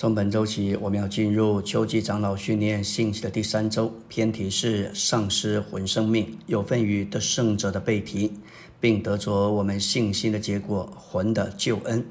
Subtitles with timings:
[0.00, 8.32] 从本周起，我们要进入秋季长老训练信息的第三周，偏题是丧失魂生命，有份于得胜者的背题，
[8.80, 12.02] 并得着我们信心的结果——魂的救恩。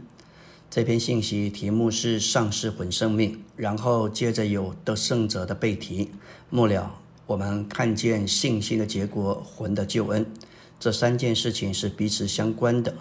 [0.69, 6.11] 这篇信息题目是丧失魂生命，然后接着有得胜者的背题，
[6.51, 6.95] 末了
[7.25, 10.23] 我们看见信心的结果——魂的救恩。
[10.79, 12.93] 这三件事情是彼此相关的。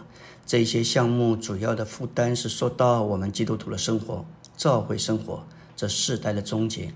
[0.46, 4.24] 这些项目主要的负担是说到我们基督徒的生活。
[4.58, 5.46] 召会生活
[5.76, 6.92] 这世代的终结，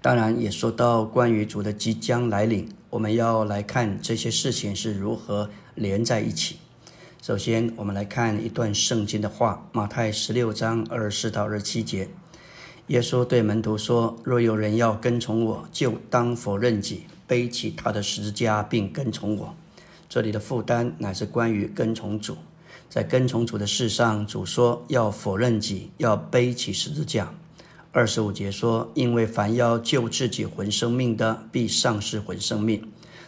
[0.00, 6.56] 当然也说到关于主的即将来临，我们要来看这些事情是如何连在一起。
[7.20, 12.08] 首先，我们来看一段圣经的话，马太十六章二十四到二十七节，
[12.86, 19.54] 耶稣对门徒说：“若有人要跟从我，就当否认己，背起他的十字架，并跟从我。”
[20.08, 22.38] 这里的负担乃是关于跟从主。
[22.94, 27.34] 在跟从主的事上，主说要否认己，要背起十字架。
[27.90, 32.78] 二十五节说：“因为凡要救自己魂生命的，必丧失魂生命；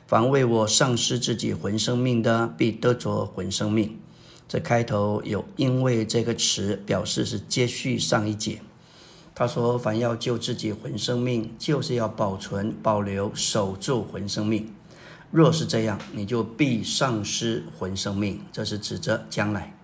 [0.06, 3.98] 凡为我丧失自己魂生命的，必得着魂生命。”
[4.46, 8.60] 这开头有“因为”这个词，表示是接续上一节。
[9.34, 14.72] 他说：“凡要救自己魂生命，就是要保存、保留、守住魂生命。”
[15.30, 18.40] 若是这样，你就必丧失魂生命。
[18.52, 19.76] 这是指着将来。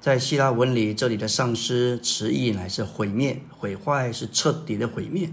[0.00, 5.30] 在希腊文里，这里的丧失词义乃是毁灭、毁坏，是彻底的毁灭。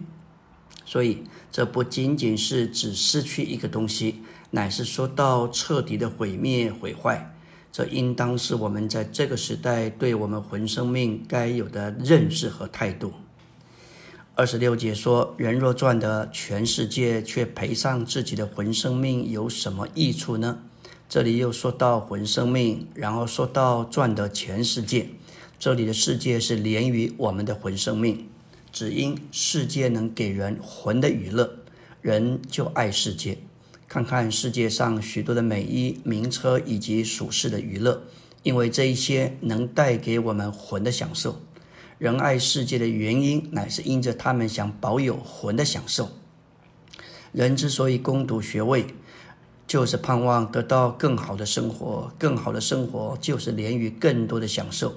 [0.85, 7.35] 所以，这不仅仅是指失去一个东西，乃是说到彻底的毁灭、毁坏。
[7.71, 13.13] 这应当是我们在这个时代对我们魂生命该有的认识和态度。
[14.35, 20.57] 二十六节说：“人若赚得全世界，却赔上自己的魂生命，有什么益处呢？”
[21.07, 25.07] 这里又说到魂生命，然后说到赚得全世界。
[25.59, 28.27] 这里的世界是连于我们的魂生命，
[28.71, 31.59] 只因世界能给人魂的娱乐，
[32.01, 33.37] 人就爱世界。
[33.87, 38.01] 看看世界上许多的美衣、名车以及属世的娱乐，
[38.41, 41.39] 因为这一些能带给我们魂的享受。
[42.03, 46.09] 人爱世界的原因，乃是因着他们想保有魂的享受。
[47.31, 48.87] 人之所以攻读学位，
[49.65, 52.11] 就是盼望得到更好的生活。
[52.19, 54.95] 更好的生活就是连于更多的享受。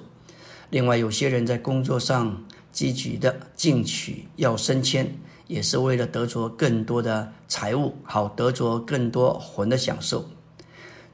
[0.69, 10.25] 另外，有些人在工作上积极的进取，要升迁，也是为了得着更多的财物，好得着更多魂的享受。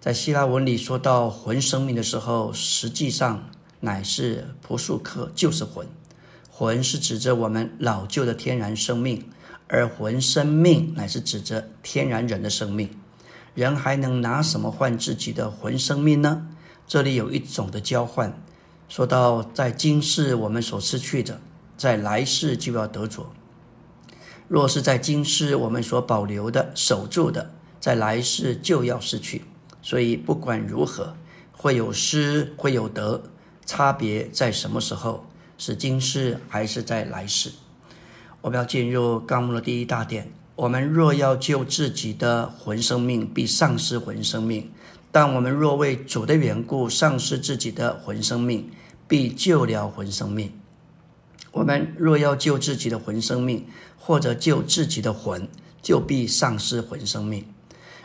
[0.02, 3.48] 在希腊文里说到魂生命的时候，实际上。
[3.84, 5.86] 乃是朴素克，就是魂。
[6.50, 9.26] 魂是指着我们老旧的天然生命，
[9.68, 12.90] 而魂生命乃是指着天然人的生命。
[13.54, 16.48] 人还能拿什么换自己的魂生命呢？
[16.88, 18.42] 这里有一种的交换，
[18.88, 21.42] 说到在今世我们所失去的，
[21.76, 23.34] 在来世就要得着；
[24.48, 27.52] 若是在今世我们所保留的、守住的，
[27.82, 29.44] 在来世就要失去。
[29.82, 31.16] 所以不管如何，
[31.52, 33.24] 会有失，会有得。
[33.66, 35.26] 差别在什么时候？
[35.58, 37.52] 是今世还是在来世？
[38.42, 40.32] 我们要进入纲目的第一大点。
[40.56, 44.64] 我们若要救自己的魂生命，必丧失魂生命；
[45.12, 48.70] 但我们若为主的缘故丧失自己的魂生命，
[49.08, 50.52] 必救了魂生命。
[51.52, 53.66] 我们若要救自己的魂生命，
[53.98, 55.48] 或者救自己的魂，
[55.82, 57.46] 就必丧失魂生命。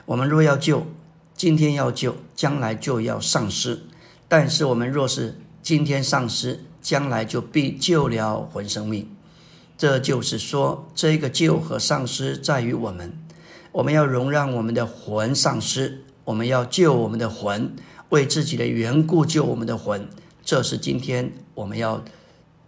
[0.05, 0.87] 我们若要救，
[1.35, 3.81] 今天要救，将来就要丧失。
[4.29, 9.15] 但是我们若是今天丧失，将来就必救了魂生命。
[9.77, 13.13] 这就是说，这个救和丧失在于我们。
[13.73, 17.77] 我们要容让我们的魂丧失，我们要救我们的魂，
[18.09, 20.09] 为自己的缘故救我们的魂。
[20.43, 22.03] 这是今天我们要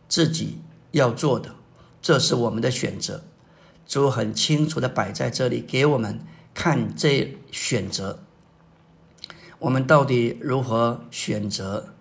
[0.08, 0.58] 自己
[0.92, 1.54] 要做的，
[2.02, 3.24] 这是我们的选择。
[3.88, 6.20] 主很清楚的摆在这里，给我们
[6.54, 8.20] 看这选择。
[9.58, 11.94] 我们到底如何选择？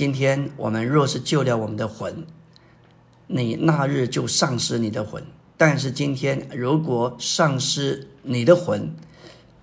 [0.00, 2.24] 今天我们若是救了我们的魂，
[3.26, 5.22] 你那日就丧失你的魂；
[5.58, 8.94] 但是今天如果丧失你的魂，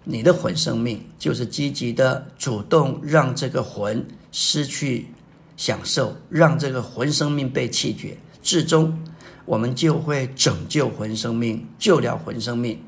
[0.04, 5.08] 你的魂生命就是积极的主动让这个魂失去
[5.56, 8.96] 享受，让这个魂生命被弃绝，至终
[9.44, 12.80] 我们就会拯救魂生命，救了魂生命。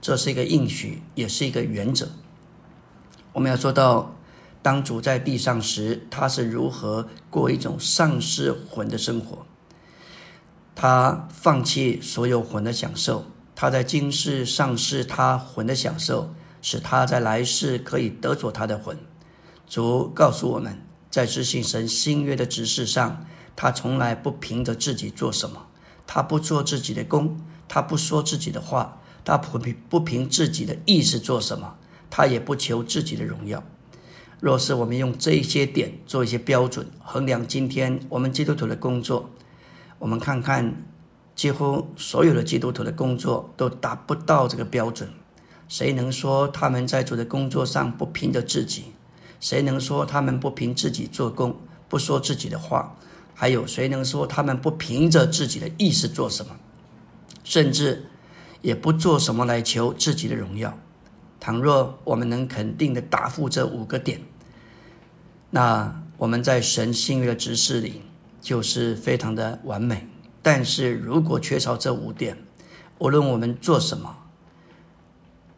[0.00, 2.08] 这是一个应许，也是一个原则。
[3.32, 4.14] 我们要做到。
[4.62, 9.44] 当主在地上时，他是如何过一种丧失魂的生活？
[10.74, 16.32] 他放弃所有魂的享受，他在今世丧失他魂的享受，
[16.62, 18.96] 使他在来世可以得着他的魂。
[19.68, 20.80] 主告诉我们，
[21.10, 23.26] 在执行神新约的指示上，
[23.56, 25.66] 他从来不凭着自己做什么，
[26.06, 31.76] 他不做自己的功，他不说自己的话，他不凭不凭自己的意识做什么，
[32.08, 33.62] 他也不求自己的荣耀。
[34.42, 39.30] 若是我们用这些点做一些标准衡量今天我们基督徒的工作，
[40.00, 40.82] 我们看看，
[41.36, 45.08] 几乎所有的基督徒的工作都达不到这个标准。
[45.68, 48.86] 谁能说他们在主的工作上不凭着自己？
[49.38, 51.54] 谁能说他们不凭自己做工，
[51.88, 52.96] 不说自己的话？
[53.34, 56.56] 还有谁能说他们不凭着自己的意识做什么，
[57.44, 58.06] 甚至
[58.60, 60.76] 也不做什么来求自己的荣耀？
[61.38, 64.20] 倘若我们能肯定的答复这五个点，
[65.54, 68.00] 那我们在神信约的指示里
[68.40, 70.08] 就是非常的完美。
[70.40, 72.38] 但是如果缺少这五点，
[72.98, 74.16] 无论我们做什么，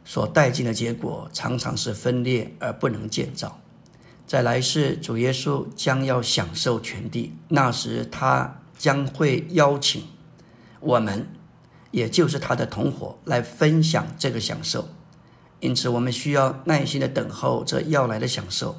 [0.04, 3.60] 所带进的结果常常是分裂而不能建造。
[4.26, 10.02] 在来世，主耶稣将要享受全地，那时他将会邀请
[10.80, 11.28] 我们，
[11.92, 14.88] 也就是他的同伙来分享这个享受。
[15.60, 18.76] 因此，我们需要耐心的等候这要来的享受。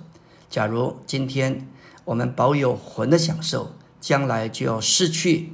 [0.55, 1.67] 假如今天
[2.05, 5.51] 我们保有魂的享受，将来就要失去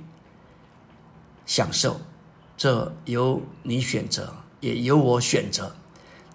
[1.43, 2.01] 享受，
[2.55, 5.75] 这由你选择，也由我选择。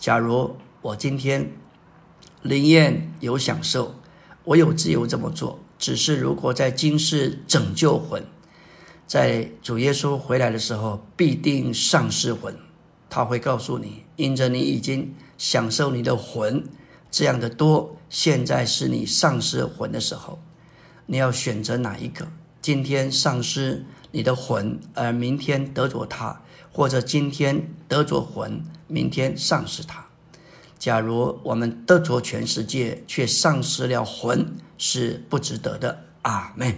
[0.00, 1.52] 假如我今天。
[2.42, 3.94] 灵验有享受，
[4.42, 5.60] 我有自由这么做。
[5.78, 8.24] 只是如果在今世拯救魂，
[9.06, 12.56] 在主耶稣回来的时候，必定丧失魂。
[13.08, 16.64] 他会告诉你，因着你已经享受你的魂
[17.16, 20.38] 这样的多，现在是你丧失魂的时候。
[21.06, 22.28] 你要选择哪一个？
[22.60, 30.04] 今天丧失你的魂，而明天得着它，或者今天得着魂，明天丧失它。
[30.78, 36.04] 假如我们得着全世界，却丧失了魂，是不值得的。
[36.20, 36.74] 阿门。